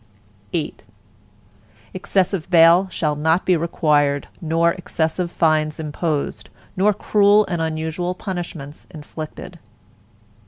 VIII 0.51 0.77
Excessive 1.93 2.49
bail 2.49 2.89
shall 2.89 3.15
not 3.15 3.45
be 3.45 3.55
required 3.55 4.27
nor 4.41 4.71
excessive 4.71 5.29
fines 5.29 5.79
imposed, 5.79 6.49
nor 6.75 6.91
cruel 6.91 7.45
and 7.45 7.61
unusual 7.61 8.15
punishments 8.15 8.87
inflicted. 8.89 9.59